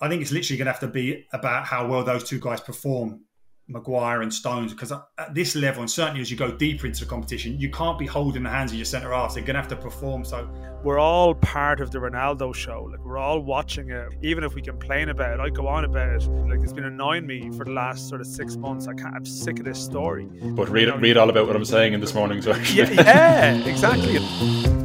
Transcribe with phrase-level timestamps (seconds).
[0.00, 2.60] I think it's literally going to have to be about how well those two guys
[2.60, 3.22] perform
[3.68, 7.06] Maguire and Stones because at this level, and certainly as you go deeper into the
[7.06, 9.34] competition, you can't be holding the hands of your centre halves.
[9.34, 10.24] They're going to have to perform.
[10.24, 10.48] So
[10.84, 12.88] we're all part of the Ronaldo show.
[12.90, 14.08] Like we're all watching it.
[14.22, 16.28] Even if we complain about it, I go on about it.
[16.28, 18.86] Like it's been annoying me for the last sort of six months.
[18.86, 19.16] I can't.
[19.16, 20.26] I'm sick of this story.
[20.26, 22.44] But read you know, read all about what I'm saying in this morning's.
[22.44, 24.75] So yeah, yeah, exactly.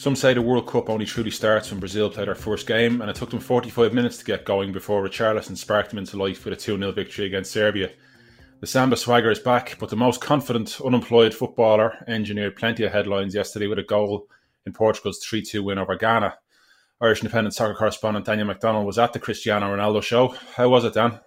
[0.00, 3.10] Some say the World Cup only truly starts when Brazil played their first game, and
[3.10, 6.54] it took them 45 minutes to get going before Richarlison sparked them into life with
[6.54, 7.90] a 2 0 victory against Serbia.
[8.60, 13.34] The Samba swagger is back, but the most confident, unemployed footballer engineered plenty of headlines
[13.34, 14.26] yesterday with a goal
[14.64, 16.34] in Portugal's 3 2 win over Ghana.
[17.02, 20.28] Irish Independent soccer correspondent Daniel McDonnell was at the Cristiano Ronaldo show.
[20.56, 21.20] How was it, Dan?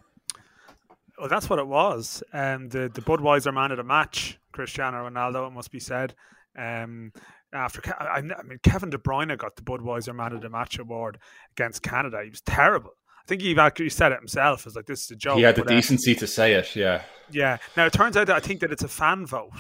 [1.20, 2.24] Well, that's what it was.
[2.34, 6.16] Um, the the Budweiser man of the match, Cristiano Ronaldo, it must be said.
[6.58, 7.12] Um,
[7.53, 11.20] after I mean Kevin De Bruyne got the Budweiser Man of the Match award
[11.51, 12.21] against Canada.
[12.23, 12.91] He was terrible.
[13.23, 14.65] I think he actually said it himself.
[14.65, 15.37] It's like this is a joke.
[15.37, 16.76] He had the uh, decency uh, to say it.
[16.76, 17.04] Yeah.
[17.31, 17.57] Yeah.
[17.77, 19.51] Now it turns out that I think that it's a fan vote.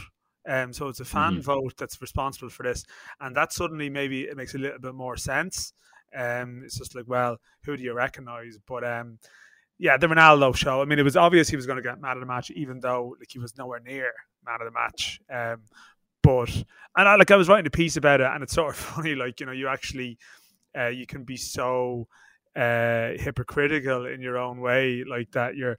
[0.47, 1.41] Um, so it's a fan mm-hmm.
[1.41, 2.83] vote that's responsible for this,
[3.21, 5.71] and that suddenly maybe it makes a little bit more sense.
[6.13, 8.57] Um, it's just like, well, who do you recognise?
[8.67, 9.19] But um,
[9.79, 10.81] yeah, the Ronaldo show.
[10.81, 12.81] I mean, it was obvious he was going to get man of the match, even
[12.81, 14.11] though like he was nowhere near
[14.45, 15.19] man of the match.
[15.31, 15.61] Um,
[16.23, 16.49] but
[16.97, 19.13] and I like I was writing a piece about it, and it's sort of funny.
[19.13, 20.17] Like you know, you actually
[20.77, 22.07] uh, you can be so
[22.55, 25.55] uh, hypocritical in your own way, like that.
[25.55, 25.77] You're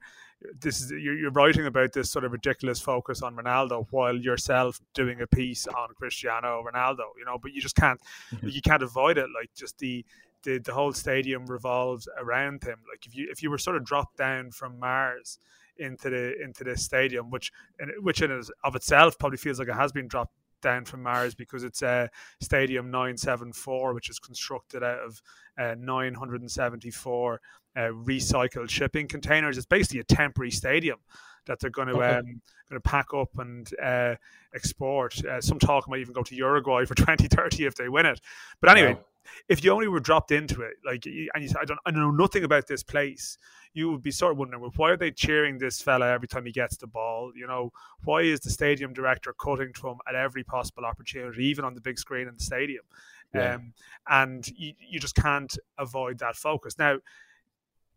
[0.59, 4.79] this is you're, you're writing about this sort of ridiculous focus on Ronaldo while yourself
[4.93, 7.05] doing a piece on Cristiano Ronaldo.
[7.17, 7.99] You know, but you just can't
[8.31, 8.47] mm-hmm.
[8.49, 9.27] you can't avoid it.
[9.37, 10.05] Like just the
[10.43, 12.77] the, the whole stadium revolves around him.
[12.91, 15.39] Like if you if you were sort of dropped down from Mars
[15.77, 17.51] into the into this stadium, which
[17.99, 18.31] which in
[18.63, 22.09] of itself probably feels like it has been dropped down from Mars because it's a
[22.41, 25.21] Stadium 974, which is constructed out of
[25.59, 27.41] uh, 974
[27.75, 29.57] uh, recycled shipping containers.
[29.57, 30.99] It's basically a temporary stadium
[31.45, 32.17] that they're going to okay.
[32.17, 34.15] um, going to pack up and uh,
[34.53, 35.23] export.
[35.25, 38.19] Uh, some talk might even go to Uruguay for 2030 if they win it.
[38.61, 39.05] But anyway, wow.
[39.49, 42.11] if you only were dropped into it, like, and you said, I don't, I know
[42.11, 43.37] nothing about this place,
[43.73, 46.45] you would be sort of wondering, well, why are they cheering this fella every time
[46.45, 47.31] he gets the ball?
[47.35, 47.71] You know,
[48.03, 51.81] why is the stadium director cutting to him at every possible opportunity, even on the
[51.81, 52.85] big screen in the stadium?
[53.33, 53.55] Yeah.
[53.55, 53.73] Um,
[54.07, 56.79] and you, you just can't avoid that focus.
[56.79, 56.99] Now,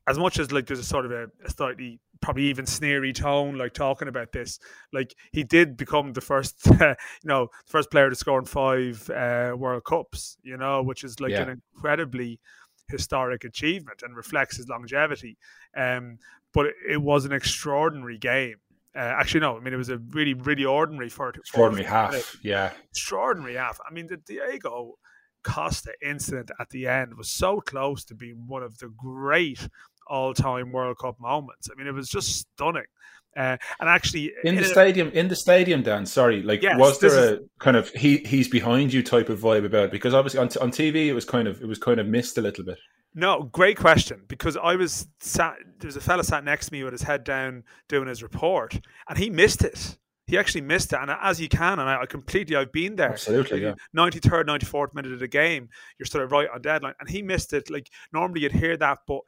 [0.08, 3.56] as much as like there's a sort of a, a, slightly probably even sneery tone
[3.56, 4.58] like talking about this
[4.92, 9.08] like he did become the first uh, you know first player to score in five
[9.10, 11.42] uh, world cups you know which is like yeah.
[11.42, 12.40] an incredibly
[12.88, 15.36] historic achievement and reflects his longevity
[15.76, 16.18] um,
[16.52, 18.56] but it, it was an extraordinary game
[18.96, 19.56] uh, actually, no.
[19.56, 22.36] I mean, it was a really, really ordinary for extraordinary half.
[22.42, 23.78] Yeah, extraordinary half.
[23.88, 24.94] I mean, the Diogo
[25.44, 29.68] Costa incident at the end was so close to being one of the great
[30.08, 31.68] all-time World Cup moments.
[31.70, 32.84] I mean, it was just stunning.
[33.36, 36.04] Uh, and actually, in the stadium, in the stadium, Dan.
[36.06, 37.40] Sorry, like, yes, was there a is...
[37.60, 39.90] kind of he he's behind you type of vibe about it?
[39.92, 42.40] Because obviously on, on TV, it was kind of it was kind of missed a
[42.40, 42.78] little bit.
[43.14, 44.22] No, great question.
[44.28, 47.22] Because I was sat, there was a fella sat next to me with his head
[47.22, 49.98] down doing his report, and he missed it.
[50.26, 53.12] He actually missed it, and as you can, and I, I completely, I've been there.
[53.12, 53.74] Absolutely, yeah.
[53.94, 55.68] Ninety third, ninety fourth minute of the game,
[55.98, 57.70] you're sort of right on deadline, and he missed it.
[57.70, 59.20] Like normally, you'd hear that, but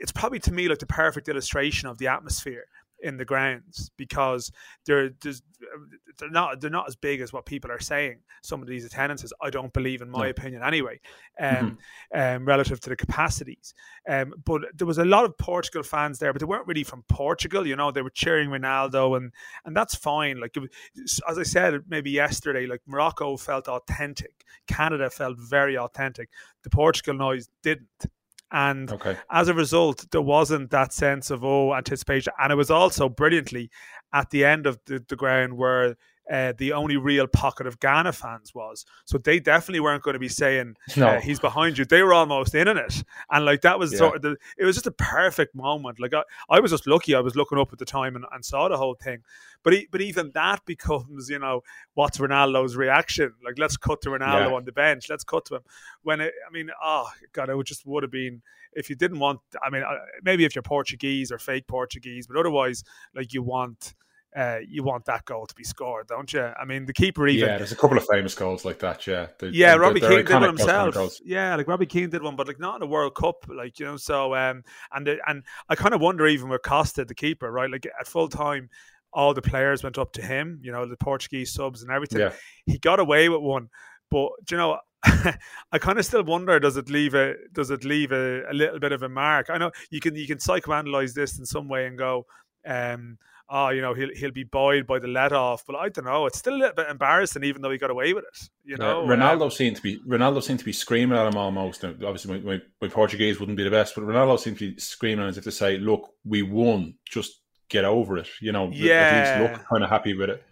[0.00, 2.66] it's probably to me like the perfect illustration of the atmosphere
[3.00, 4.50] in the grounds because
[4.84, 8.18] they're they're not they're not as big as what people are saying.
[8.42, 10.30] Some of these attendances, I don't believe, in my no.
[10.30, 11.00] opinion, anyway,
[11.40, 11.78] um,
[12.12, 12.36] mm-hmm.
[12.36, 13.74] um, relative to the capacities.
[14.08, 17.04] Um, but there was a lot of Portugal fans there, but they weren't really from
[17.08, 17.66] Portugal.
[17.66, 19.32] You know, they were cheering Ronaldo, and
[19.64, 20.40] and that's fine.
[20.40, 26.30] Like was, as I said, maybe yesterday, like Morocco felt authentic, Canada felt very authentic.
[26.62, 28.06] The Portugal noise didn't.
[28.50, 29.16] And okay.
[29.30, 32.32] as a result, there wasn't that sense of, oh, anticipation.
[32.40, 33.70] And it was also brilliantly
[34.12, 35.96] at the end of the, the ground where
[36.30, 38.84] uh, the only real pocket of Ghana fans was.
[39.06, 41.08] So they definitely weren't going to be saying no.
[41.08, 41.84] uh, he's behind you.
[41.84, 43.98] They were almost in it, and like that was yeah.
[43.98, 46.00] sort of the, it was just a perfect moment.
[46.00, 47.14] Like I, I was just lucky.
[47.14, 49.22] I was looking up at the time and, and saw the whole thing.
[49.62, 51.62] But he, but even that becomes you know
[51.94, 53.32] what's Ronaldo's reaction?
[53.44, 54.54] Like let's cut to Ronaldo yeah.
[54.54, 55.08] on the bench.
[55.08, 55.62] Let's cut to him
[56.02, 58.42] when it, I mean oh god it would just would have been
[58.72, 59.40] if you didn't want.
[59.62, 59.82] I mean
[60.22, 63.94] maybe if you're Portuguese or fake Portuguese, but otherwise like you want
[64.36, 66.42] uh, you want that goal to be scored, don't you?
[66.42, 67.48] I mean, the keeper even.
[67.48, 69.06] Yeah, there's a couple of famous goals like that.
[69.06, 69.74] Yeah, the, yeah.
[69.74, 71.18] Robbie Keane did one himself.
[71.24, 73.86] Yeah, like Robbie Keane did one, but like not in a World Cup, like you
[73.86, 73.96] know.
[73.96, 77.70] So um, and the, and I kind of wonder even with Costa, the keeper, right?
[77.70, 78.68] Like at full time,
[79.12, 82.20] all the players went up to him, you know, the Portuguese subs and everything.
[82.20, 82.32] Yeah.
[82.66, 83.68] He got away with one,
[84.10, 88.12] but you know, I kind of still wonder does it leave a does it leave
[88.12, 89.48] a, a, little bit of a mark?
[89.48, 92.26] I know you can you can psychoanalyze this in some way and go,
[92.66, 93.18] um,
[93.50, 96.26] oh, you know, he'll he'll be buoyed by the let off, but I don't know.
[96.26, 98.48] It's still a little bit embarrassing, even though he got away with it.
[98.64, 101.36] You know, yeah, Ronaldo um, seemed to be Ronaldo seemed to be screaming at him
[101.36, 101.84] almost.
[101.84, 105.26] Obviously, my, my, my, Portuguese wouldn't be the best, but Ronaldo seemed to be screaming
[105.26, 106.94] as if to say, "Look, we won.
[107.08, 108.94] Just get over it." You know, yeah.
[108.94, 110.42] at least look kind of happy with it.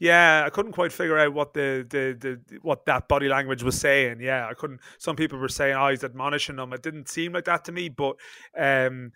[0.00, 3.80] Yeah, I couldn't quite figure out what the, the, the what that body language was
[3.80, 4.20] saying.
[4.20, 4.80] Yeah, I couldn't.
[4.98, 7.88] Some people were saying, "Oh, he's admonishing them." It didn't seem like that to me,
[7.88, 8.16] but
[8.56, 9.12] um,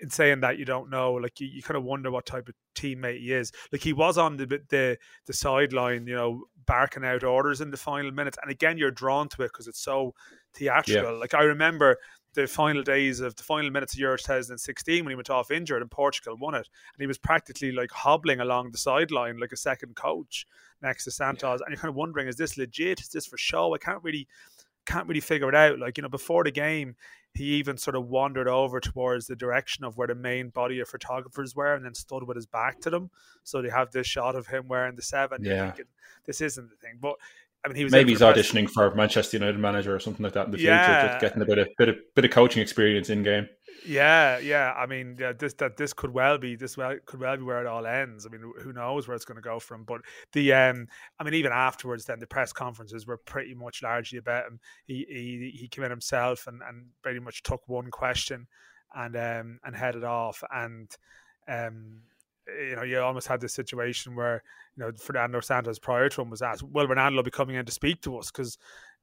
[0.00, 1.14] in saying that, you don't know.
[1.14, 3.52] Like you, you kind of wonder what type of teammate he is.
[3.72, 7.76] Like he was on the the the sideline, you know, barking out orders in the
[7.76, 10.14] final minutes, and again, you're drawn to it because it's so
[10.54, 11.12] theatrical.
[11.12, 11.18] Yeah.
[11.18, 11.96] Like I remember
[12.36, 15.80] the final days of the final minutes of Euro 2016 when he went off injured
[15.80, 16.68] and Portugal won it.
[16.94, 20.46] And he was practically like hobbling along the sideline like a second coach
[20.82, 21.62] next to Santos.
[21.62, 23.00] And you're kind of wondering, is this legit?
[23.00, 23.74] Is this for show?
[23.74, 24.28] I can't really
[24.86, 25.78] can't really figure it out.
[25.78, 26.96] Like, you know, before the game,
[27.34, 30.88] he even sort of wandered over towards the direction of where the main body of
[30.88, 33.10] photographers were and then stood with his back to them.
[33.44, 35.44] So they have this shot of him wearing the seven.
[35.44, 35.66] Yeah.
[35.66, 35.86] Thinking,
[36.24, 36.98] this isn't the thing.
[37.00, 37.16] But
[37.66, 40.46] I mean, he was maybe he's auditioning for Manchester United manager or something like that
[40.46, 40.86] in the yeah.
[40.86, 43.48] future, just getting a bit of bit of bit of coaching experience in game.
[43.84, 44.72] Yeah, yeah.
[44.76, 47.60] I mean, yeah, this that this could well be this well could well be where
[47.60, 48.24] it all ends.
[48.24, 49.82] I mean, who knows where it's going to go from?
[49.82, 50.02] But
[50.32, 50.86] the um,
[51.18, 54.60] I mean, even afterwards, then the press conferences were pretty much largely about him.
[54.84, 58.46] He he he came in himself and and pretty much took one question
[58.94, 60.88] and um and headed off and
[61.48, 62.02] um
[62.46, 64.42] you know, you almost had this situation where,
[64.76, 67.72] you know, Fernando Santos prior to him was asked, "Will Ronaldo be coming in to
[67.72, 68.56] speak to us?" Because,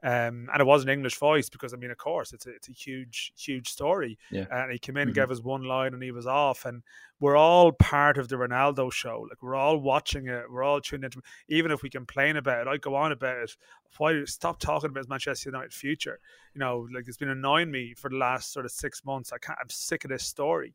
[0.04, 2.70] um, and it was an English voice because I mean, of course, it's a, it's
[2.70, 4.18] a huge, huge story.
[4.32, 4.46] Yeah.
[4.50, 5.16] And he came in, mm-hmm.
[5.16, 6.66] gave us one line, and he was off.
[6.66, 6.84] And
[7.20, 9.26] we're all part of the Ronaldo show.
[9.30, 10.46] Like we're all watching it.
[10.50, 11.22] We're all tuned into.
[11.50, 13.56] Even if we complain about it, I go on about it.
[13.98, 16.20] Why stop talking about Manchester United future?
[16.54, 19.34] You know, like it's been annoying me for the last sort of six months.
[19.34, 19.60] I can't.
[19.62, 20.74] I'm sick of this story.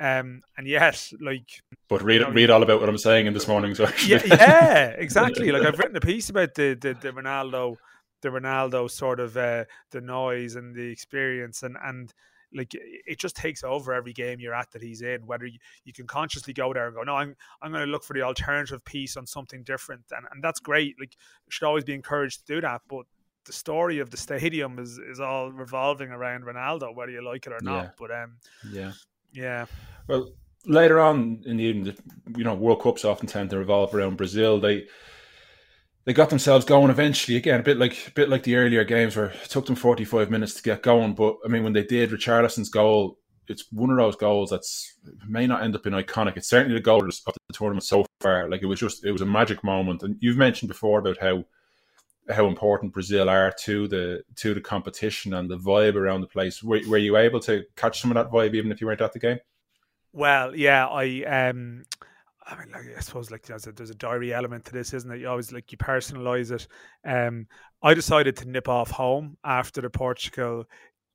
[0.00, 3.34] Um, and yes, like, but read you know, read all about what I'm saying in
[3.34, 5.50] this morning's yeah, yeah, exactly.
[5.50, 7.76] Like I've written a piece about the the, the Ronaldo,
[8.22, 12.14] the Ronaldo sort of uh, the noise and the experience, and and
[12.54, 15.26] like it just takes over every game you're at that he's in.
[15.26, 18.04] Whether you, you can consciously go there and go, no, I'm I'm going to look
[18.04, 20.94] for the alternative piece on something different, and and that's great.
[21.00, 23.04] Like you should always be encouraged to do that, but
[23.44, 27.52] the story of the stadium is is all revolving around Ronaldo, whether you like it
[27.52, 27.82] or not.
[27.82, 27.90] Yeah.
[27.98, 28.36] But um,
[28.70, 28.92] yeah,
[29.32, 29.66] yeah.
[30.06, 30.32] Well,
[30.66, 31.96] later on in the evening,
[32.36, 34.60] you know, World Cups often tend to revolve around Brazil.
[34.60, 34.86] They
[36.04, 39.16] they got themselves going eventually again, a bit like a bit like the earlier games
[39.16, 41.14] where it took them forty five minutes to get going.
[41.14, 44.98] But I mean, when they did, Richarlison's goal, it's one of those goals that's
[45.28, 46.36] may not end up in iconic.
[46.36, 48.48] It's certainly the goal of the tournament so far.
[48.48, 50.02] Like it was just it was a magic moment.
[50.02, 51.44] And you've mentioned before about how
[52.30, 56.62] how important Brazil are to the to the competition and the vibe around the place.
[56.62, 59.12] Were, were you able to catch some of that vibe even if you weren't at
[59.12, 59.38] the game?
[60.12, 61.84] Well, yeah, I um,
[62.46, 65.10] I mean, like, I suppose like there's a, there's a diary element to this, isn't
[65.10, 65.20] it?
[65.20, 66.66] You always like you personalize it.
[67.04, 67.46] Um,
[67.82, 70.64] I decided to nip off home after the Portugal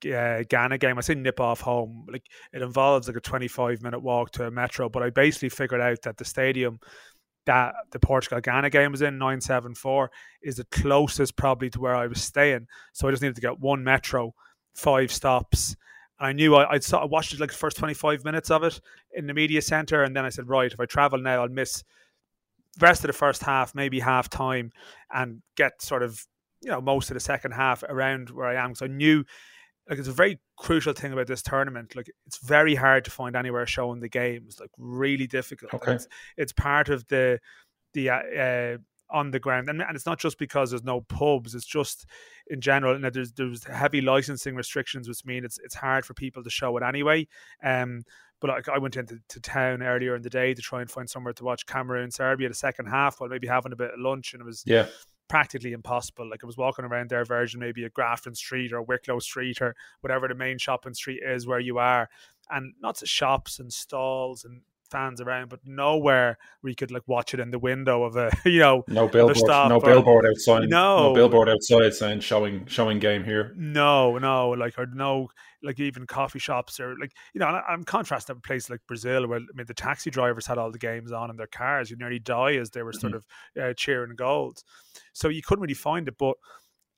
[0.06, 0.98] uh, Ghana game.
[0.98, 2.06] I say nip off home.
[2.10, 5.82] Like it involves like a 25 minute walk to a metro, but I basically figured
[5.82, 6.80] out that the stadium
[7.46, 12.08] that the Portugal Ghana game was in 974 is the closest probably to where I
[12.08, 12.68] was staying.
[12.94, 14.34] So I just needed to get one metro,
[14.74, 15.76] five stops.
[16.20, 18.80] And I knew I, I'd I watched it like the first 25 minutes of it
[19.14, 20.04] in the media center.
[20.04, 21.84] And then I said, right, if I travel now, I'll miss
[22.78, 24.72] the rest of the first half, maybe half time,
[25.14, 26.26] and get sort of,
[26.62, 28.74] you know, most of the second half around where I am.
[28.74, 29.26] So I knew
[29.90, 31.96] like it's a very crucial thing about this tournament.
[31.96, 34.60] Like it's very hard to find anywhere showing the games.
[34.60, 35.74] Like really difficult.
[35.74, 35.94] Okay.
[35.94, 37.40] It's, it's, part of the
[37.94, 38.78] the uh, uh,
[39.10, 41.54] on the ground, and, and it's not just because there's no pubs.
[41.54, 42.06] It's just
[42.48, 42.96] in general.
[42.96, 46.76] And there's there's heavy licensing restrictions, which mean it's it's hard for people to show
[46.78, 47.28] it anyway.
[47.62, 48.04] Um,
[48.40, 51.10] but like I went into to town earlier in the day to try and find
[51.10, 54.34] somewhere to watch Cameroon Serbia the second half while maybe having a bit of lunch,
[54.34, 54.88] and it was yeah
[55.34, 56.30] practically impossible.
[56.30, 59.76] Like I was walking around their version, maybe a Grafton Street or Wicklow Street or
[60.02, 62.08] whatever the main shopping street is where you are,
[62.52, 64.62] and lots of shops and stalls and
[64.94, 68.32] fans around, but nowhere where you could like watch it in the window of a
[68.46, 73.00] you know no billboard, no or, billboard outside, no, no billboard outside saying showing showing
[73.00, 73.54] game here.
[73.58, 75.30] No, no, like or no,
[75.64, 77.48] like even coffee shops or like you know.
[77.48, 80.78] I'm contrasting a place like Brazil where I mean the taxi drivers had all the
[80.78, 81.90] games on in their cars.
[81.90, 83.64] You nearly die as they were sort mm-hmm.
[83.64, 84.64] of uh, cheering goals,
[85.14, 86.36] so you couldn't really find it, but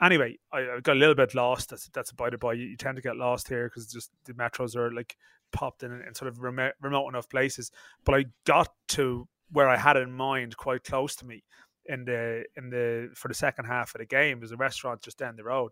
[0.02, 1.70] anyway, I, I, got a little bit lost.
[1.70, 2.40] That's that's about it.
[2.40, 5.18] By you, tend to get lost here because just the metros are like
[5.52, 7.72] popped in, in sort of remote, remote enough places.
[8.04, 11.44] But I got to where I had in mind quite close to me
[11.86, 14.40] in the in the for the second half of the game.
[14.40, 15.72] There's a restaurant just down the road,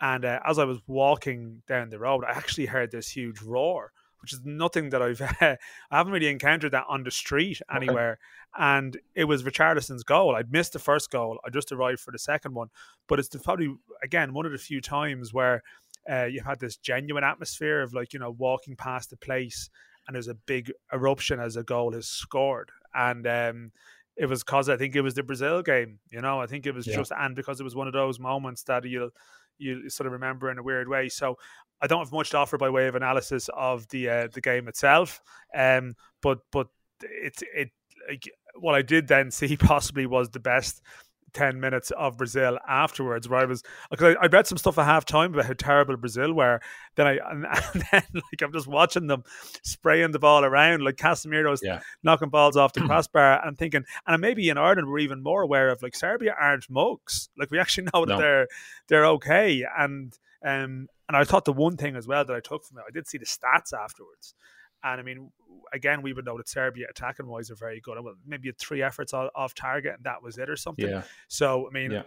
[0.00, 3.92] and uh, as I was walking down the road, I actually heard this huge roar,
[4.24, 5.58] which is nothing that I've I
[5.90, 8.12] haven't really encountered that on the street anywhere.
[8.12, 8.64] Okay.
[8.64, 10.34] And it was Richarlison's goal.
[10.34, 11.38] I'd missed the first goal.
[11.44, 12.68] I just arrived for the second one,
[13.06, 15.62] but it's probably again one of the few times where
[16.10, 19.68] uh, you had this genuine atmosphere of like you know walking past the place
[20.06, 23.72] and there's a big eruption as a goal is scored and um,
[24.16, 25.98] it was because I think it was the Brazil game.
[26.10, 26.96] You know, I think it was yeah.
[26.96, 29.10] just and because it was one of those moments that you'll
[29.58, 31.08] you sort of remember in a weird way.
[31.08, 31.36] So
[31.84, 34.68] I don't have much to offer by way of analysis of the uh, the game
[34.68, 35.20] itself.
[35.54, 36.68] Um, but but
[37.02, 37.70] it's it
[38.08, 40.80] like what I did then see possibly was the best
[41.34, 44.84] 10 minutes of Brazil afterwards where I was because I, I, read some stuff at
[44.84, 46.60] half time about how terrible Brazil were
[46.94, 49.24] then I and, and, then like I'm just watching them
[49.64, 51.80] spraying the ball around like Casemiro's yeah.
[52.04, 55.70] knocking balls off the crossbar and thinking and maybe in Ireland we're even more aware
[55.70, 58.18] of like Serbia aren't mugs like we actually know that no.
[58.18, 58.48] they're
[58.88, 62.64] they're okay and um and I thought the one thing as well that I took
[62.64, 64.34] from it I did see the stats afterwards
[64.84, 65.30] and I mean,
[65.72, 67.96] again, we would know that Serbia attacking wise are very good.
[68.04, 70.88] Well, maybe three efforts off target and that was it or something.
[70.88, 71.02] Yeah.
[71.28, 72.02] So I mean, yeah.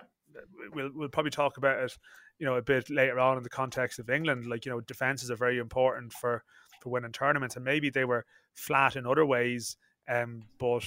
[0.73, 1.97] we'll we'll probably talk about it,
[2.37, 4.45] you know, a bit later on in the context of England.
[4.45, 6.43] Like you know, defenses are very important for
[6.81, 9.75] for winning tournaments, and maybe they were flat in other ways,
[10.07, 10.85] um, but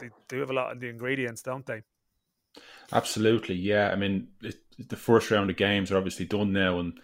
[0.00, 1.82] they do have a lot of the ingredients, don't they?
[2.92, 3.90] Absolutely, yeah.
[3.90, 4.56] I mean, it,
[4.88, 6.98] the first round of games are obviously done now, and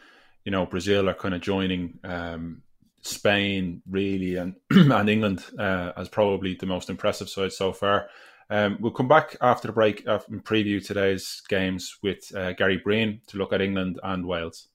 [0.45, 2.62] you know Brazil are kind of joining um,
[3.02, 8.09] Spain really and and England uh, as probably the most impressive side so far.
[8.50, 12.81] Um, we'll come back after the break uh, and preview today's games with uh, Gary
[12.83, 14.69] Breen to look at England and Wales.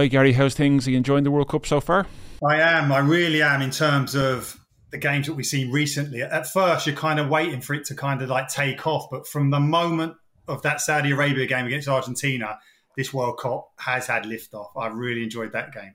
[0.00, 0.88] Hi Gary, how's things?
[0.88, 2.06] Are you enjoying the World Cup so far?
[2.42, 2.90] I am.
[2.90, 4.58] I really am in terms of
[4.90, 7.94] the games that we've seen recently, at first you're kind of waiting for it to
[7.94, 9.08] kind of like take off.
[9.10, 10.14] But from the moment
[10.48, 12.58] of that Saudi Arabia game against Argentina,
[12.96, 14.68] this World Cup has had liftoff.
[14.74, 15.92] I've really enjoyed that game.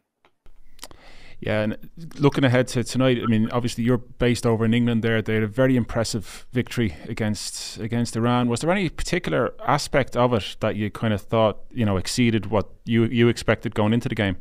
[1.40, 5.04] Yeah, and looking ahead to tonight, I mean, obviously you're based over in England.
[5.04, 8.48] There, they had a very impressive victory against against Iran.
[8.50, 12.48] Was there any particular aspect of it that you kind of thought you know exceeded
[12.48, 14.38] what you you expected going into the game?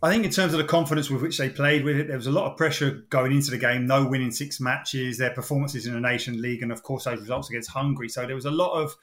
[0.00, 2.28] I think in terms of the confidence with which they played with it, there was
[2.28, 3.86] a lot of pressure going into the game.
[3.86, 7.50] No winning six matches, their performances in the Nation League, and of course those results
[7.50, 8.08] against Hungary.
[8.08, 8.94] So there was a lot of,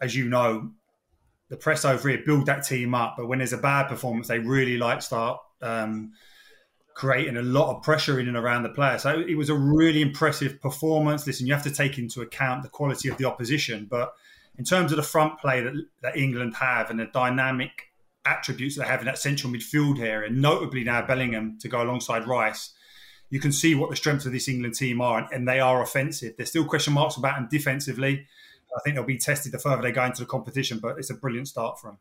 [0.00, 0.70] as you know,
[1.48, 3.14] the press over here build that team up.
[3.18, 6.12] But when there's a bad performance, they really like start um,
[6.94, 8.98] creating a lot of pressure in and around the player.
[8.98, 11.26] So it was a really impressive performance.
[11.26, 14.12] Listen, you have to take into account the quality of the opposition, but
[14.58, 17.70] in terms of the front play that, that England have and the dynamic
[18.26, 22.26] attributes they have in that central midfield area, and notably now Bellingham to go alongside
[22.28, 22.74] Rice,
[23.30, 26.34] you can see what the strengths of this England team are, and, they are offensive.
[26.36, 28.26] There's still question marks about them defensively.
[28.76, 31.14] I think they'll be tested the further they go into the competition, but it's a
[31.14, 31.98] brilliant start for them.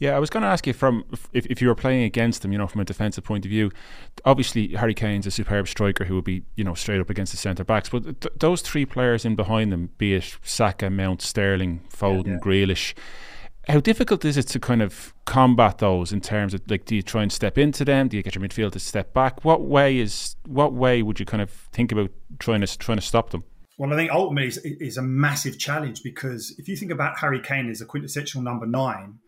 [0.00, 1.04] Yeah, I was going to ask you from
[1.34, 3.70] if, if you were playing against them, you know, from a defensive point of view.
[4.24, 7.36] Obviously, Harry Kane's a superb striker who would be, you know, straight up against the
[7.36, 7.90] centre backs.
[7.90, 12.32] But th- those three players in behind them, be it Saka, Mount, Sterling, Foden, yeah,
[12.32, 12.38] yeah.
[12.38, 12.94] Grealish,
[13.68, 17.02] how difficult is it to kind of combat those in terms of like do you
[17.02, 19.98] try and step into them do you get your midfield to step back what way
[19.98, 23.44] is what way would you kind of think about trying to trying to stop them
[23.78, 27.40] well I think ultimately is, is a massive challenge because if you think about Harry
[27.40, 29.18] Kane as a quintessential number nine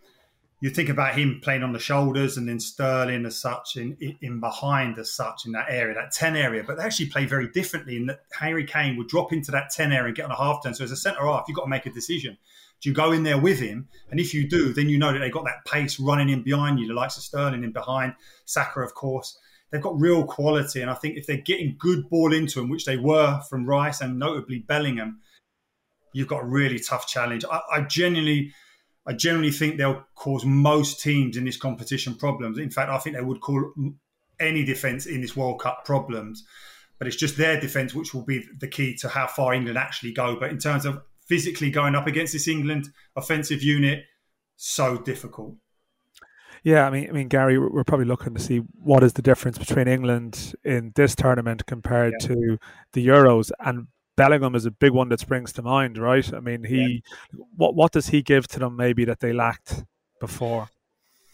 [0.63, 4.39] you think about him playing on the shoulders and then Sterling as such in, in
[4.39, 6.63] behind as such in that area, that 10 area.
[6.65, 9.91] But they actually play very differently in that Harry Kane would drop into that 10
[9.91, 10.73] area and get on a half turn.
[10.73, 12.39] So as a centre half, you've got to make a decision.
[12.81, 13.89] Do you go in there with him?
[14.13, 16.79] And if you do, then you know that they've got that pace running in behind
[16.79, 18.15] you, the likes of Sterling in behind,
[18.45, 19.37] Saka, of course.
[19.73, 20.81] They've got real quality.
[20.81, 24.01] And I think if they're getting good ball into them, which they were from Rice
[24.01, 25.23] and notably Bellingham,
[26.13, 27.45] you've got a really tough challenge.
[27.51, 28.53] I, I genuinely.
[29.07, 32.59] I generally think they'll cause most teams in this competition problems.
[32.59, 33.73] In fact, I think they would call
[34.39, 36.45] any defence in this World Cup problems.
[36.99, 40.13] But it's just their defence which will be the key to how far England actually
[40.13, 40.37] go.
[40.39, 44.05] But in terms of physically going up against this England offensive unit
[44.57, 45.57] so difficult.
[46.63, 49.59] Yeah, I mean, I mean, Gary, we're probably looking to see what is the difference
[49.59, 52.29] between England in this tournament compared yeah.
[52.29, 52.59] to
[52.93, 56.33] the Euros, and Bellingham is a big one that springs to mind, right?
[56.35, 57.03] I mean, he,
[57.33, 57.41] yeah.
[57.57, 59.85] what what does he give to them maybe that they lacked
[60.21, 60.69] before?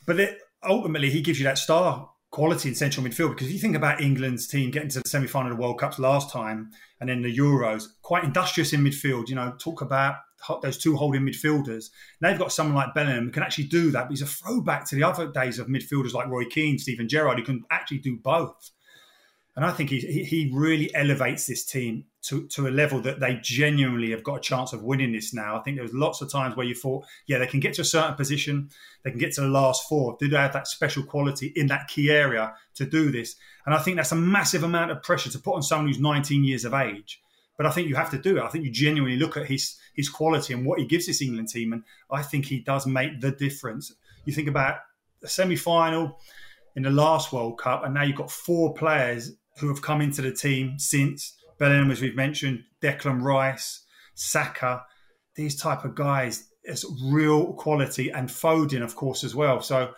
[0.06, 3.58] But it, ultimately, he gives you that star quality in central midfield because if you
[3.58, 6.70] think about England's team getting to the semi final of the World Cups last time
[7.00, 9.28] and then the Euros, quite industrious in midfield.
[9.28, 10.16] You know, talk about
[10.62, 11.86] those two holding midfielders.
[12.20, 14.04] Now they've got someone like Bellingham who can actually do that.
[14.04, 17.38] But he's a throwback to the other days of midfielders like Roy Keane, Stephen Gerrard,
[17.38, 18.70] who can actually do both.
[19.56, 23.38] And I think he, he really elevates this team to, to a level that they
[23.42, 25.56] genuinely have got a chance of winning this now.
[25.56, 27.82] I think there was lots of times where you thought, yeah, they can get to
[27.82, 28.70] a certain position,
[29.02, 30.16] they can get to the last four.
[30.20, 33.36] Do they have that special quality in that key area to do this?
[33.64, 36.44] And I think that's a massive amount of pressure to put on someone who's 19
[36.44, 37.22] years of age.
[37.56, 38.42] But I think you have to do it.
[38.42, 41.48] I think you genuinely look at his his quality and what he gives this England
[41.48, 43.92] team, and I think he does make the difference.
[44.26, 44.76] You think about
[45.20, 46.20] the semi final
[46.76, 50.22] in the last World Cup, and now you've got four players who have come into
[50.22, 53.84] the team since Bellingham, as we've mentioned, Declan Rice,
[54.14, 54.84] Saka,
[55.34, 56.48] these type of guys.
[56.62, 59.60] It's real quality, and Foden, of course, as well.
[59.60, 59.92] So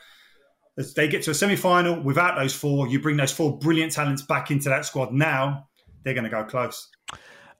[0.78, 4.22] as they get to a semi-final without those four, you bring those four brilliant talents
[4.22, 5.12] back into that squad.
[5.12, 5.68] Now
[6.04, 6.88] they're going to go close.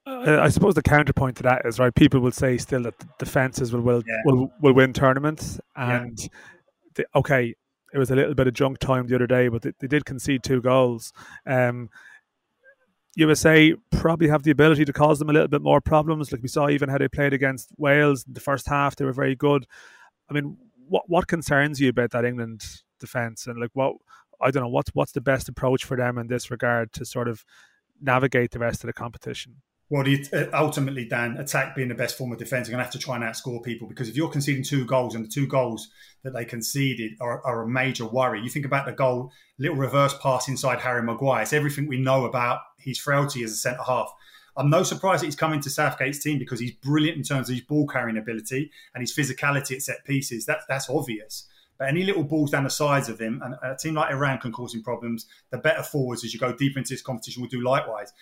[0.07, 1.95] Uh, I suppose the counterpoint to that is right.
[1.95, 4.15] People will say still that defenses will will yeah.
[4.25, 6.29] will, will win tournaments, and yeah.
[6.95, 7.55] the, okay,
[7.93, 10.05] it was a little bit of junk time the other day, but they, they did
[10.05, 11.13] concede two goals.
[11.47, 11.91] Um,
[13.17, 16.31] USA probably have the ability to cause them a little bit more problems.
[16.31, 19.13] Like we saw, even how they played against Wales in the first half, they were
[19.13, 19.67] very good.
[20.29, 20.57] I mean,
[20.89, 22.63] what what concerns you about that England
[22.99, 23.95] defense, and like what
[24.41, 27.29] I don't know what's what's the best approach for them in this regard to sort
[27.29, 27.45] of
[28.01, 29.57] navigate the rest of the competition?
[29.91, 32.93] Well, uh, ultimately, Dan, attack being the best form of defence, you're going to have
[32.93, 35.91] to try and outscore people because if you're conceding two goals and the two goals
[36.23, 40.15] that they conceded are, are, a major worry, you think about the goal, little reverse
[40.23, 41.43] pass inside Harry Maguire.
[41.43, 44.15] It's everything we know about his frailty as a centre half.
[44.57, 47.57] I'm no surprise that he's coming to Southgate's team because he's brilliant in terms of
[47.57, 50.47] his ball carrying ability and his physicality at set pieces.
[50.47, 51.49] That's that's obvious.
[51.79, 54.53] But any little balls down the sides of him, and a team like Iran can
[54.53, 55.27] cause him problems.
[55.51, 58.13] The better forwards as you go deeper into this competition will do likewise.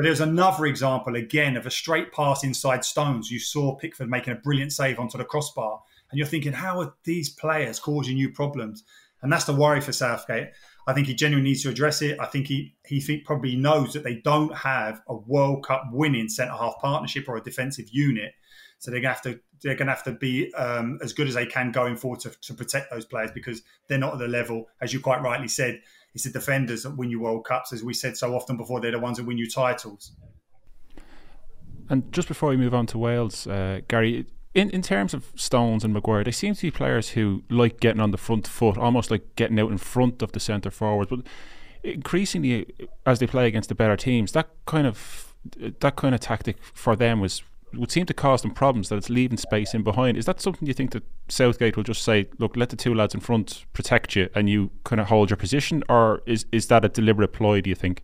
[0.00, 3.30] But there's another example again of a straight pass inside Stones.
[3.30, 5.78] You saw Pickford making a brilliant save onto the crossbar,
[6.10, 8.82] and you're thinking, how are these players causing you problems?
[9.20, 10.52] And that's the worry for Southgate.
[10.86, 12.18] I think he genuinely needs to address it.
[12.18, 16.30] I think he he think probably knows that they don't have a World Cup winning
[16.30, 18.32] centre half partnership or a defensive unit,
[18.78, 21.44] so they're gonna have to they're gonna have to be um, as good as they
[21.44, 24.94] can going forward to, to protect those players because they're not at the level, as
[24.94, 25.82] you quite rightly said,
[26.14, 28.80] it's the defenders that win you World Cups, as we said so often before.
[28.80, 30.12] They're the ones that win you titles.
[31.88, 35.84] And just before we move on to Wales, uh, Gary, in, in terms of Stones
[35.84, 39.10] and Maguire, they seem to be players who like getting on the front foot, almost
[39.10, 41.10] like getting out in front of the centre forwards.
[41.10, 41.20] But
[41.82, 42.66] increasingly,
[43.06, 45.34] as they play against the better teams, that kind of
[45.80, 47.42] that kind of tactic for them was
[47.74, 50.16] would seem to cause them problems that it's leaving space in behind.
[50.16, 53.14] Is that something you think that Southgate will just say, look, let the two lads
[53.14, 56.84] in front protect you and you kind of hold your position, or is is that
[56.84, 57.60] a deliberate ploy?
[57.60, 58.02] Do you think?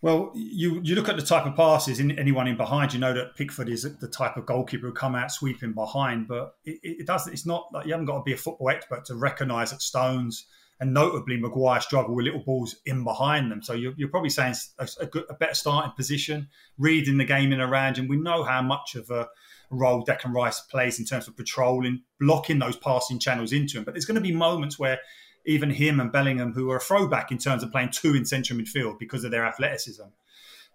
[0.00, 2.92] Well, you you look at the type of passes in anyone in behind.
[2.92, 6.56] You know that Pickford is the type of goalkeeper who come out sweeping behind, but
[6.64, 7.32] it, it doesn't.
[7.32, 10.46] It's not like you haven't got to be a football expert to recognise that Stones
[10.80, 13.62] and notably Maguire struggle with little balls in behind them.
[13.62, 17.52] So you're, you're probably saying a, a, good, a, better starting position, reading the game
[17.52, 19.28] in a around, and we know how much of a
[19.70, 23.84] role Declan Rice plays in terms of patrolling, blocking those passing channels into him.
[23.84, 24.98] But there's going to be moments where
[25.46, 28.58] even him and Bellingham, who are a throwback in terms of playing two in central
[28.58, 30.04] midfield because of their athleticism,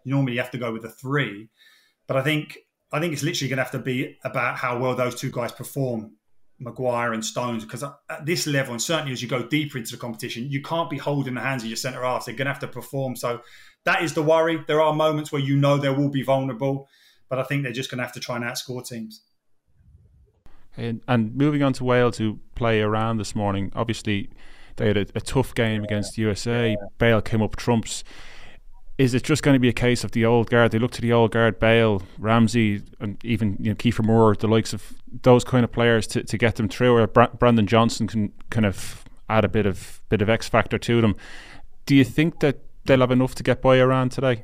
[0.03, 1.49] you normally have to go with a three.
[2.07, 2.57] But I think
[2.91, 5.51] I think it's literally going to have to be about how well those two guys
[5.51, 6.13] perform
[6.60, 9.98] Maguire and Stones because at this level, and certainly as you go deeper into the
[9.98, 12.26] competition, you can't be holding the hands of your centre halves.
[12.26, 13.15] They're going to have to perform.
[13.15, 13.41] So
[13.86, 14.63] that is the worry.
[14.67, 16.88] There are moments where you know they will be vulnerable,
[17.30, 19.24] but I think they're just going to have to try and outscore teams.
[20.76, 24.30] And, and moving on to Wales, who play Iran this morning, obviously
[24.78, 26.76] they had a, a tough game against USA.
[26.98, 28.04] Bale came up trumps
[28.97, 30.71] is it just going to be a case of the old guard?
[30.71, 34.47] They look to the old guard, Bale, Ramsey, and even you know Kiefer Moore, the
[34.47, 36.97] likes of those kind of players to, to get them through.
[36.97, 41.01] Or Brennan Johnson can kind of add a bit of bit of X factor to
[41.01, 41.15] them.
[41.86, 44.43] Do you think that they'll have enough to get by Iran today?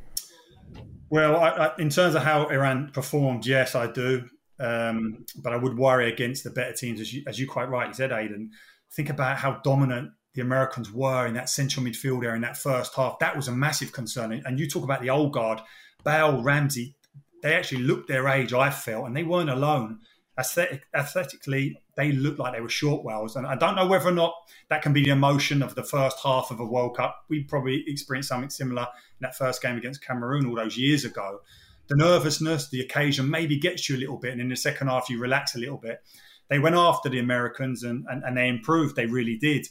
[1.10, 4.30] Well, I, I, in terms of how Iran performed, yes, I do.
[4.60, 7.94] Um, but I would worry against the better teams, as you, as you quite rightly
[7.94, 8.52] said, Aidan.
[8.96, 12.96] Think about how dominant the Americans were in that central midfield area in that first
[12.96, 13.20] half.
[13.20, 14.42] That was a massive concern.
[14.46, 15.62] And you talk about the old guard,
[16.04, 16.96] Bale, Ramsey,
[17.44, 20.00] they actually looked their age, I felt, and they weren't alone.
[20.40, 23.36] Aesthetic, aesthetically, they looked like they were short wells.
[23.36, 24.34] And I don't know whether or not
[24.70, 27.26] that can be the emotion of the first half of a World Cup.
[27.30, 31.42] We probably experienced something similar in that first game against Cameroon all those years ago.
[31.88, 34.32] The nervousness, the occasion maybe gets you a little bit.
[34.32, 36.02] And in the second half, you relax a little bit.
[36.50, 38.96] They went after the Americans and, and, and they improved.
[38.96, 39.68] They really did.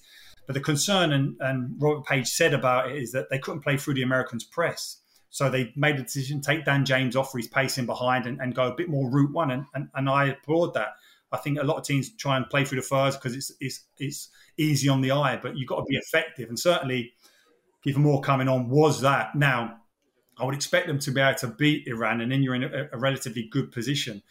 [0.53, 3.79] But the concern, and, and Robert Page said about it, is that they couldn't play
[3.79, 4.99] through the Americans' press.
[5.31, 8.55] So they made a decision take Dan James off for his pacing behind and, and
[8.55, 10.89] go a bit more route one, and, and, and I applaud that.
[11.33, 13.87] I think a lot of teams try and play through the furs because it's it's
[13.97, 16.51] it's easy on the eye, but you've got to be effective.
[16.51, 17.15] And certainly,
[17.83, 19.35] Kiefer Moore coming on was that.
[19.35, 19.79] Now,
[20.39, 22.91] I would expect them to be able to beat Iran, and then you're in a,
[22.93, 24.23] a relatively good position.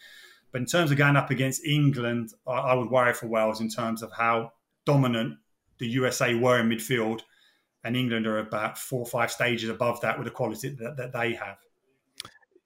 [0.52, 3.68] But in terms of going up against England, I, I would worry for Wales in
[3.68, 4.52] terms of how
[4.84, 5.38] dominant
[5.82, 7.22] the USA were in midfield,
[7.82, 11.12] and England are about four or five stages above that with the quality that, that
[11.12, 11.58] they have.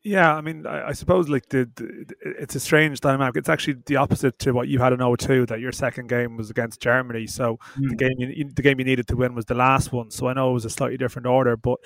[0.04, 2.04] Yeah, I mean, I, I suppose like the, the,
[2.38, 3.36] it's a strange dynamic.
[3.36, 6.50] It's actually the opposite to what you had in 02, that your second game was
[6.50, 7.26] against Germany.
[7.26, 7.88] So mm.
[7.88, 10.10] the game you, the game you needed to win was the last one.
[10.10, 11.78] So I know it was a slightly different order, but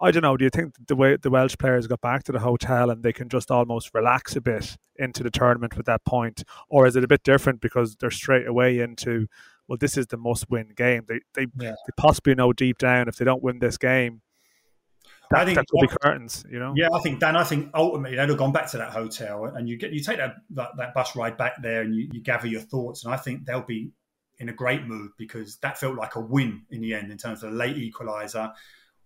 [0.00, 0.36] I don't know.
[0.36, 3.12] Do you think the way the Welsh players got back to the hotel and they
[3.12, 7.04] can just almost relax a bit into the tournament with that point, or is it
[7.04, 9.28] a bit different because they're straight away into
[9.68, 11.04] well, this is the must-win game.
[11.06, 11.72] They they, yeah.
[11.72, 14.22] they possibly know deep down if they don't win this game,
[15.30, 16.72] that, I think that could be curtains, you know.
[16.74, 17.36] Yeah, I think Dan.
[17.36, 20.16] I think ultimately they'd have gone back to that hotel, and you get you take
[20.16, 23.18] that that, that bus ride back there, and you, you, gather your thoughts, and I
[23.18, 23.90] think they'll be
[24.38, 27.42] in a great mood because that felt like a win in the end in terms
[27.42, 28.52] of the late equaliser.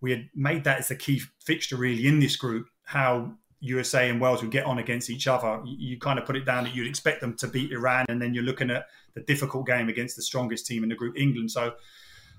[0.00, 2.68] We had made that as the key fixture really in this group.
[2.84, 5.60] How USA and Wales would get on against each other.
[5.64, 8.34] You, kind of put it down that you'd expect them to beat Iran, and then
[8.34, 11.52] you're looking at the difficult game against the strongest team in the group, England.
[11.52, 11.74] So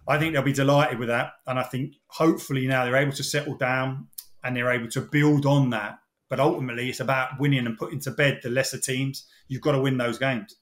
[0.06, 1.34] I think they'll be delighted with that.
[1.48, 4.08] And I think hopefully now they're able to settle down
[4.44, 6.00] and they're able to build on that.
[6.30, 9.26] But ultimately, it's about winning and putting to bed the lesser teams.
[9.48, 10.56] You've got to win those games.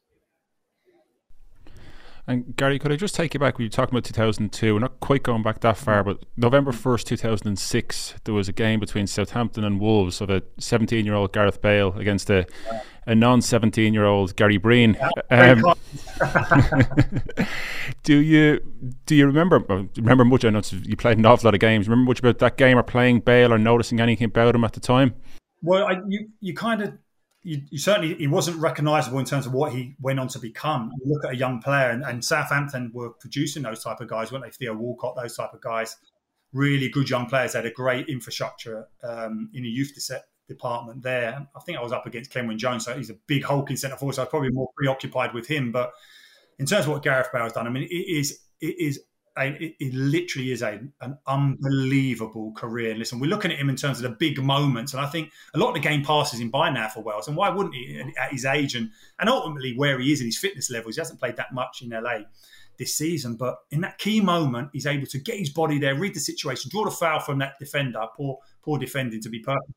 [2.32, 3.58] And Gary, could I just take you back?
[3.58, 4.74] We were talking about 2002.
[4.74, 8.80] We're not quite going back that far, but November 1st, 2006, there was a game
[8.80, 12.48] between Southampton and Wolves of a 17 year old Gareth Bale against a,
[13.06, 14.98] a non 17 year old Gary Breen.
[15.30, 15.62] Um,
[18.04, 18.62] do you
[19.06, 19.60] do you remember
[19.98, 20.46] remember much?
[20.46, 21.90] I know you played an awful lot of games.
[21.90, 24.80] Remember much about that game or playing Bale or noticing anything about him at the
[24.80, 25.16] time?
[25.62, 26.98] Well, I, you you kind of
[27.44, 30.92] you, you, certainly he wasn't recognisable in terms of what he went on to become.
[31.04, 34.32] You look at a young player, and, and, Southampton were producing those type of guys,
[34.32, 34.52] weren't they?
[34.52, 35.98] Theo Walcott, those type of guys,
[36.54, 37.54] really good young players.
[37.54, 39.92] They had a great infrastructure um, in the youth
[40.48, 41.48] department there.
[41.56, 44.16] I think I was up against Kenwyne Jones, so he's a big hulking centre forward.
[44.16, 45.72] So I was probably more preoccupied with him.
[45.72, 45.92] But
[46.60, 49.02] in terms of what Gareth Bale has done, I mean, it is it is
[49.38, 52.96] a, it, it, literally is a, an unbelievable career.
[52.96, 55.58] Listen, we're looking at him in terms of the big moments, and I think a
[55.58, 57.28] lot of the game passes him by now for Wales.
[57.28, 58.90] And why wouldn't he at his age and,
[59.20, 60.96] and ultimately where he is in his fitness levels?
[60.96, 62.20] He hasn't played that much in LA
[62.78, 66.16] this season, but in that key moment, he's able to get his body there, read
[66.16, 69.72] the situation, draw the foul from that defender, poor, poor defending to be perfect.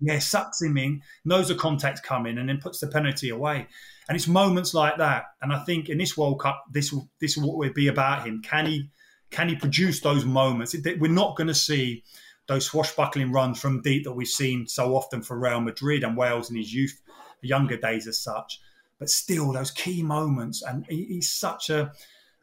[0.00, 3.68] Yeah, sucks him in, knows the contact's coming, and then puts the penalty away.
[4.08, 5.24] And it's moments like that.
[5.40, 8.42] And I think in this World Cup, this will this will be about him.
[8.42, 8.90] Can he
[9.30, 10.76] can he produce those moments?
[10.98, 12.04] We're not going to see
[12.46, 16.50] those swashbuckling runs from deep that we've seen so often for Real Madrid and Wales
[16.50, 17.00] in his youth,
[17.40, 18.60] younger days as such.
[18.98, 21.92] But still, those key moments, and he's such a,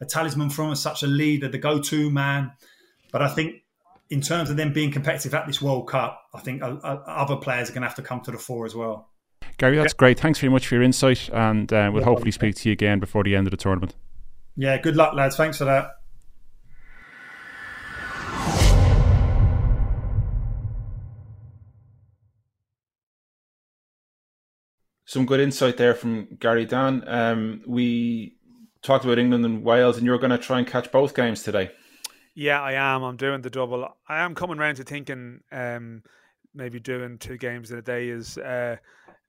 [0.02, 2.52] a talisman from us, such a leader, the go-to man.
[3.12, 3.64] But I think
[4.10, 7.38] in terms of them being competitive at this World Cup, I think uh, uh, other
[7.38, 9.11] players are going to have to come to the fore as well.
[9.62, 10.20] Gary, that's great.
[10.20, 13.24] Thanks very much for your insight, and uh, we'll hopefully speak to you again before
[13.24, 13.96] the end of the tournament.
[14.56, 15.36] Yeah, good luck, lads.
[15.36, 15.92] Thanks for that.
[25.06, 27.04] Some good insight there from Gary Dan.
[27.08, 28.38] Um, we
[28.82, 31.70] talked about England and Wales, and you're going to try and catch both games today.
[32.34, 33.04] Yeah, I am.
[33.04, 33.88] I'm doing the double.
[34.10, 36.02] I am coming around to thinking um,
[36.56, 38.78] maybe doing two games in a day is uh,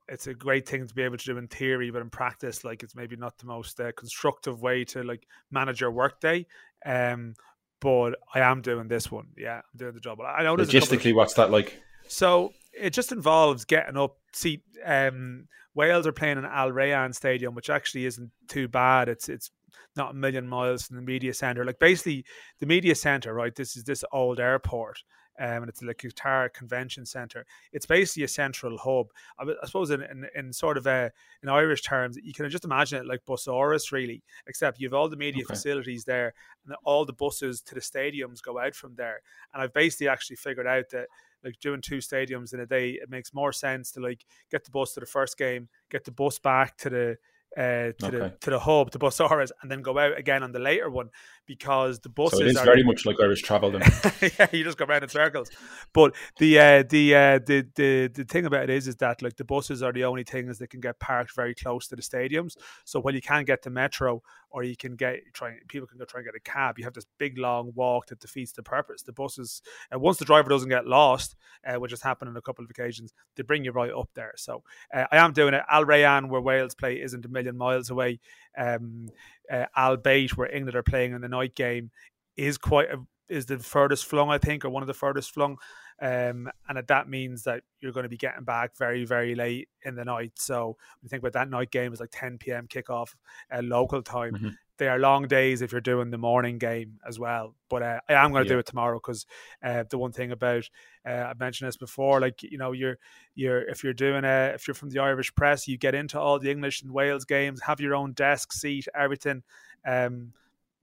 [0.09, 2.83] it's a great thing to be able to do in theory, but in practice, like
[2.83, 6.47] it's maybe not the most uh, constructive way to like manage your workday.
[6.85, 7.35] Um,
[7.81, 9.29] but I am doing this one.
[9.37, 10.25] Yeah, I'm doing the double.
[10.25, 11.81] I know logistically, of, what's that like?
[12.09, 14.17] So it just involves getting up.
[14.33, 19.09] See, um, Wales are playing in Al Rayyan Stadium, which actually isn't too bad.
[19.09, 19.51] It's it's
[19.97, 21.65] not a million miles from the media center.
[21.65, 22.25] Like basically,
[22.61, 23.55] the media center, right?
[23.55, 24.99] This is this old airport,
[25.39, 27.47] um, and it's the Qatar Convention Center.
[27.73, 29.09] It's basically a central hub.
[29.39, 31.11] I, I suppose in, in, in, sort of a,
[31.43, 35.09] in Irish terms, you can just imagine it like Busaras, really, except you have all
[35.09, 35.55] the media okay.
[35.55, 36.35] facilities there,
[36.67, 39.21] and all the buses to the stadiums go out from there.
[39.53, 41.09] And I've basically actually figured out that
[41.45, 44.71] like doing two stadiums in a day, it makes more sense to like get the
[44.71, 47.17] bus to the first game, get the bus back to the
[47.57, 48.11] uh, to okay.
[48.11, 51.11] the to the hub, to Busaras, and then go out again on the later one
[51.47, 52.39] because the buses.
[52.39, 53.71] So it is are, very much like Irish travel.
[53.71, 53.83] Then,
[54.39, 55.51] yeah, you just go around in circles.
[55.93, 59.37] But the uh, the, uh, the the the thing about it is, is that like
[59.37, 62.57] the buses are the only things that can get parked very close to the stadiums.
[62.85, 66.05] So while you can get the metro or you can get trying People can go
[66.05, 66.79] try and get a cab.
[66.79, 69.03] You have this big long walk that defeats the purpose.
[69.03, 69.63] The buses,
[69.93, 71.37] uh, once the driver doesn't get lost,
[71.67, 74.33] uh, which has happened on a couple of occasions, they bring you right up there.
[74.37, 74.63] So
[74.95, 75.63] uh, I am doing it.
[75.71, 78.21] Al Rayyan, where Wales play, isn't a million miles away.
[78.57, 79.09] Um,
[79.51, 81.91] uh, Al Bayt, where England are playing in the night game,
[82.37, 85.57] is quite a, is the furthest flung, I think, or one of the furthest flung.
[86.03, 89.95] Um, and that means that you're going to be getting back very, very late in
[89.95, 90.33] the night.
[90.35, 92.67] So you think about that night game is like 10 p.m.
[92.67, 93.15] kickoff
[93.55, 94.35] uh, local time.
[94.35, 94.49] Mm-hmm.
[94.79, 97.55] They are long days if you're doing the morning game as well.
[97.71, 98.57] But uh, I am going to yeah.
[98.57, 99.27] do it tomorrow because
[99.63, 100.69] uh, the one thing about
[101.09, 102.99] uh, I mentioned this before, like you know, you're
[103.37, 106.41] you're if you're doing a if you're from the Irish press, you get into all
[106.41, 109.45] the English and Wales games, have your own desk seat, everything.
[109.87, 110.33] Um,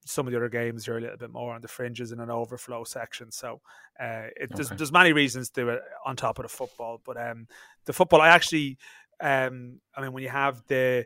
[0.10, 2.32] some of the other games you're a little bit more on the fringes in an
[2.32, 3.32] overflow section.
[3.32, 3.62] So
[4.00, 4.48] uh, it, okay.
[4.56, 7.48] there's there's many reasons to do it on top of the football, but um,
[7.86, 8.78] the football I actually
[9.22, 11.06] um, I mean when you have the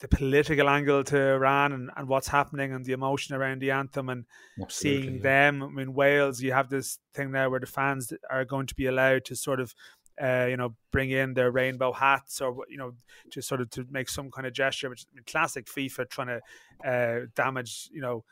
[0.00, 4.08] the political angle to Iran and, and what's happening and the emotion around the anthem
[4.08, 4.24] and
[4.60, 5.22] Absolutely, seeing yeah.
[5.22, 5.62] them.
[5.62, 8.86] I mean, Wales, you have this thing there where the fans are going to be
[8.86, 9.74] allowed to sort of
[10.20, 12.92] uh, you know, bring in their rainbow hats or you know,
[13.30, 17.26] just sort of to make some kind of gesture, which classic FIFA trying to uh,
[17.34, 18.24] damage, you know,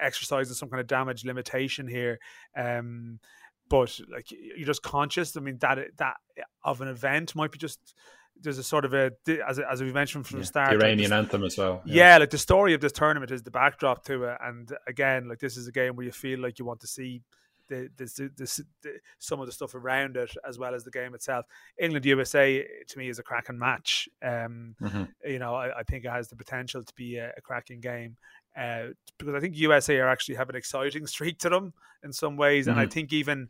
[0.00, 2.18] exercising some kind of damage limitation here.
[2.56, 3.20] Um,
[3.68, 5.36] but like you're just conscious.
[5.36, 6.16] I mean, that that
[6.64, 7.94] of an event might be just
[8.42, 9.12] there's a sort of a
[9.46, 11.82] as as we mentioned from yeah, the start, the Iranian like anthem as well.
[11.84, 11.94] Yeah.
[11.94, 12.18] yeah.
[12.18, 15.56] like the story of this tournament is the backdrop to it, and again, like this
[15.56, 17.22] is a game where you feel like you want to see
[17.70, 21.14] the, the, the, the, some of the stuff around it as well as the game
[21.14, 21.46] itself.
[21.78, 24.08] England USA to me is a cracking match.
[24.22, 25.04] Um, mm-hmm.
[25.24, 28.16] You know, I, I, think it has the potential to be a, a cracking game
[28.58, 32.36] uh, because I think USA are actually have an exciting streak to them in some
[32.36, 32.72] ways, mm-hmm.
[32.72, 32.90] and I mm-hmm.
[32.90, 33.48] think even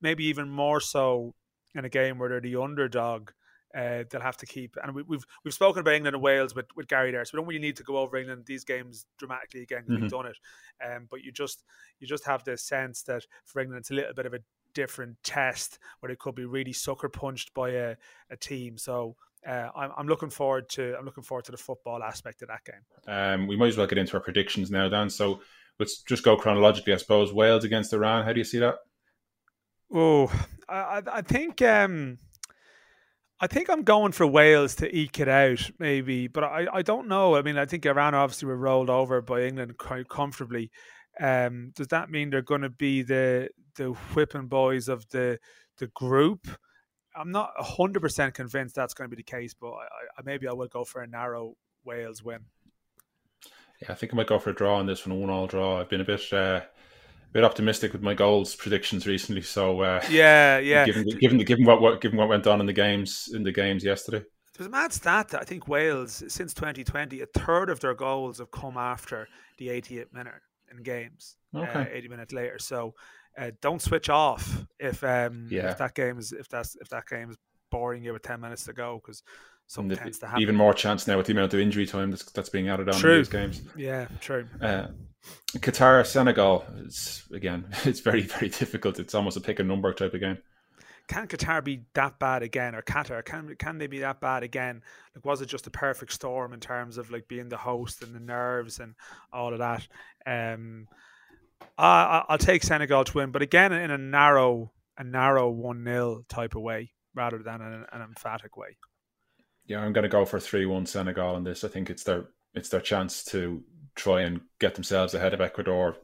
[0.00, 1.34] maybe even more so
[1.74, 3.30] in a game where they're the underdog
[3.76, 4.76] uh, they'll have to keep.
[4.82, 7.32] And we, have we've, we've spoken about England and Wales with, with Gary there, so
[7.34, 10.02] we don't really need to go over England these games dramatically again mm-hmm.
[10.02, 10.36] we've done it.
[10.84, 11.64] Um, but you just
[12.00, 14.40] you just have this sense that for England it's a little bit of a
[14.74, 17.96] different test where they could be really sucker punched by a,
[18.30, 18.78] a team.
[18.78, 19.16] So.
[19.46, 22.64] Uh, I'm, I'm looking forward to I'm looking forward to the football aspect of that
[22.64, 22.82] game.
[23.06, 25.08] Um, we might as well get into our predictions now, Dan.
[25.08, 25.40] So
[25.78, 27.32] let's just go chronologically, I suppose.
[27.32, 28.24] Wales against Iran.
[28.24, 28.74] How do you see that?
[29.92, 30.26] Oh,
[30.68, 32.18] I, I think um,
[33.40, 37.06] I think I'm going for Wales to eke it out, maybe, but I, I don't
[37.06, 37.36] know.
[37.36, 40.70] I mean, I think Iran obviously were rolled over by England quite comfortably.
[41.20, 45.38] Um, does that mean they're going to be the the whipping boys of the
[45.78, 46.48] the group?
[47.16, 49.84] I'm not hundred percent convinced that's going to be the case, but I,
[50.18, 52.40] I, maybe I will go for a narrow Wales win.
[53.82, 55.80] Yeah, I think I might go for a draw on this one, one all draw.
[55.80, 56.62] I've been a bit uh,
[57.32, 59.42] bit optimistic with my goals predictions recently.
[59.42, 60.86] So uh, yeah, yeah.
[60.86, 63.84] Given, given given what, what given what went on in the games in the games
[63.84, 64.24] yesterday.
[64.56, 68.38] There's a mad stat that I think Wales since 2020 a third of their goals
[68.38, 70.34] have come after the 88th minute
[70.70, 71.36] in games.
[71.54, 71.80] Uh, okay.
[71.82, 72.58] Uh, 80 minutes later.
[72.58, 72.94] So
[73.38, 75.70] uh, don't switch off if um yeah.
[75.70, 77.36] if that game is if that's if that game is
[77.70, 79.22] boring you with 10 minutes to go because
[79.68, 80.42] something tends to happen.
[80.42, 82.94] Even more chance now with the amount of injury time that's, that's being added on
[82.96, 83.12] true.
[83.12, 83.62] in these games.
[83.76, 84.46] Yeah, true.
[84.60, 84.88] Uh,
[85.58, 86.64] Qatar, Senegal.
[86.78, 88.98] It's again, it's very, very difficult.
[88.98, 90.38] It's almost a pick a number type of game.
[91.06, 93.24] Can Qatar be that bad again, or Qatar?
[93.24, 94.82] Can can they be that bad again?
[95.14, 98.14] Like, was it just a perfect storm in terms of like being the host and
[98.14, 98.94] the nerves and
[99.32, 99.86] all of that?
[100.26, 100.86] Um,
[101.78, 106.24] I, I'll take Senegal to win, but again in a narrow, a narrow one 0
[106.28, 108.76] type of way rather than an, an emphatic way.
[109.68, 111.62] Yeah, I'm going to go for three one Senegal in this.
[111.62, 113.62] I think it's their it's their chance to
[113.94, 115.96] try and get themselves ahead of Ecuador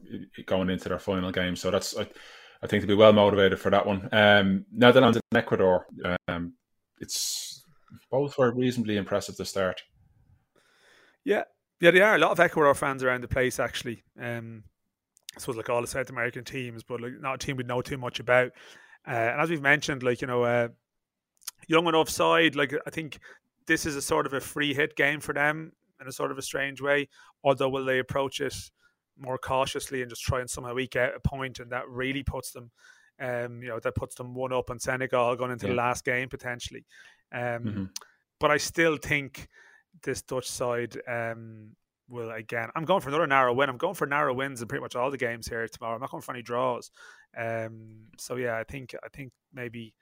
[0.45, 1.55] going into their final game.
[1.55, 2.07] So that's I,
[2.61, 4.07] I think they'll be well motivated for that one.
[4.11, 5.87] Um, Netherlands and Ecuador,
[6.27, 6.53] um,
[6.99, 7.65] it's
[8.11, 9.81] both were reasonably impressive to start.
[11.23, 11.43] Yeah,
[11.81, 14.03] yeah, they are a lot of Ecuador fans around the place actually.
[14.19, 14.63] Um,
[15.35, 17.81] I suppose like all the South American teams, but like not a team we know
[17.81, 18.51] too much about.
[19.07, 20.67] Uh, and as we've mentioned, like you know, uh,
[21.67, 23.19] young enough side, like I think
[23.67, 26.37] this is a sort of a free hit game for them in a sort of
[26.37, 27.07] a strange way?
[27.43, 28.55] Although will they approach it
[29.17, 32.51] more cautiously and just try and somehow eke out a point, and that really puts
[32.51, 32.71] them,
[33.19, 35.73] um, you know, that puts them one up on Senegal going into yeah.
[35.73, 36.85] the last game potentially.
[37.31, 37.85] Um, mm-hmm.
[38.39, 39.47] But I still think
[40.03, 41.71] this Dutch side um,
[42.09, 42.69] will again.
[42.75, 43.69] I'm going for another narrow win.
[43.69, 45.95] I'm going for narrow wins in pretty much all the games here tomorrow.
[45.95, 46.91] I'm not going for any draws.
[47.37, 49.93] Um, so yeah, I think I think maybe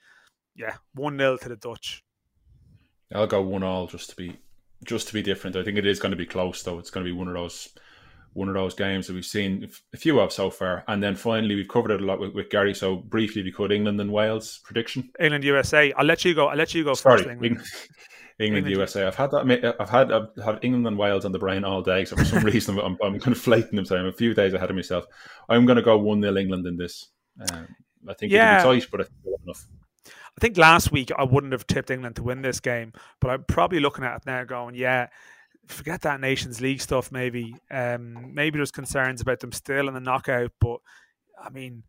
[0.55, 2.03] yeah one 0 to the Dutch.
[3.13, 4.37] I'll go one all just to be
[4.83, 5.55] just to be different.
[5.55, 6.79] I think it is going to be close, though.
[6.79, 7.69] It's going to be one of those
[8.33, 10.83] one of those games that we've seen a few of so far.
[10.87, 12.73] And then finally, we've covered it a lot with, with Gary.
[12.73, 15.11] So briefly, we could England and Wales prediction.
[15.19, 15.93] England USA.
[15.93, 16.47] I'll let you go.
[16.47, 17.29] I'll let you go Sorry, first.
[17.43, 17.61] England.
[18.39, 19.05] England, England USA.
[19.05, 19.75] I've had that.
[19.79, 22.05] I've had I've had England and Wales on the brain all day.
[22.05, 23.85] So for some reason, I'm, I'm conflating them.
[23.85, 25.05] So I'm a few days ahead of myself.
[25.49, 27.09] I'm going to go one 0 England in this.
[27.51, 27.67] Um,
[28.09, 28.59] I think yeah.
[28.59, 29.67] it'll be tight, but I think enough.
[30.37, 33.43] I think last week I wouldn't have tipped England to win this game, but I'm
[33.43, 35.07] probably looking at it now, going, yeah,
[35.67, 37.11] forget that Nations League stuff.
[37.11, 40.77] Maybe, um, maybe there's concerns about them still in the knockout, but
[41.41, 41.83] I mean,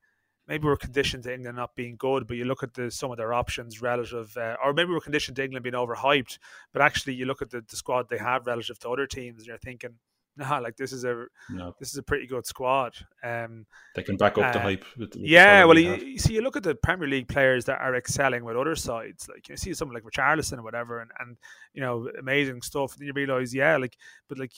[0.46, 3.16] maybe we're conditioned to England not being good, but you look at the, some of
[3.16, 6.38] their options relative, uh, or maybe we're conditioned to England being overhyped,
[6.72, 9.46] but actually you look at the, the squad they have relative to other teams, and
[9.46, 9.94] you're thinking,
[10.36, 11.74] nah, like this is a no.
[11.78, 12.94] this is a pretty good squad.
[13.22, 14.84] Um, they can back up uh, the hype.
[14.96, 17.80] With, with yeah, well, you, you, see, you look at the Premier League players that
[17.80, 19.28] are excelling with other sides.
[19.28, 21.36] Like you see someone like Richarlison or whatever, and and
[21.72, 22.92] you know amazing stuff.
[22.92, 23.96] And then you realize, yeah, like
[24.28, 24.52] but like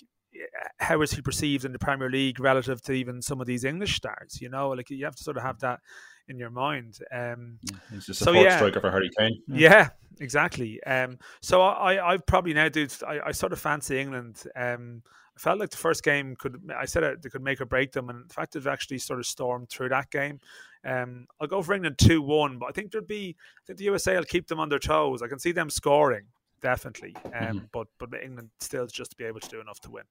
[0.79, 3.97] how is he perceived in the Premier League relative to even some of these English
[3.97, 4.41] stars?
[4.41, 5.81] You know, like you have to sort of have that
[6.29, 6.99] in your mind.
[7.13, 7.59] Um,
[7.91, 8.57] He's a support so, yeah.
[8.57, 9.43] striker for Harry Kane.
[9.49, 9.89] Yeah, yeah
[10.21, 10.83] exactly.
[10.85, 12.87] Um, so I, I probably now, do.
[13.07, 14.43] I, I sort of fancy England.
[14.55, 15.03] Um,
[15.37, 17.93] I felt like the first game could, I said it, they could make or break
[17.93, 20.41] them, and the fact they've actually sort of stormed through that game.
[20.85, 23.85] Um, I'll go for England two one, but I think there'd be, I think the
[23.85, 25.23] USA will keep them on their toes.
[25.23, 26.25] I can see them scoring
[26.63, 27.59] definitely, um, mm-hmm.
[27.73, 30.05] but but England still just to be able to do enough to win.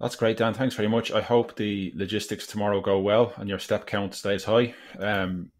[0.00, 0.52] That's great, Dan.
[0.52, 1.12] Thanks very much.
[1.12, 4.74] I hope the logistics tomorrow go well and your step count stays high.
[4.98, 5.52] Um,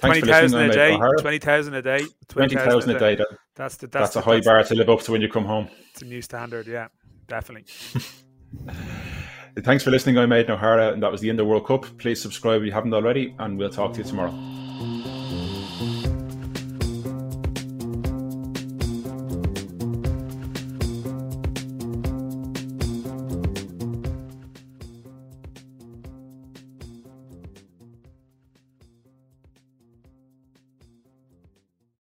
[0.00, 0.96] twenty thousand a day.
[1.20, 2.00] Twenty thousand a day.
[2.28, 3.14] Twenty thousand a day.
[3.16, 5.28] That, that's the that's, that's a high that's bar to live up to when you
[5.28, 5.68] come home.
[5.92, 6.66] It's a new standard.
[6.66, 6.88] Yeah,
[7.28, 7.66] definitely.
[9.58, 10.16] Thanks for listening.
[10.16, 11.86] I made Aidan O'Hara, and that was the Indo World Cup.
[11.98, 14.32] Please subscribe if you haven't already, and we'll talk to you tomorrow.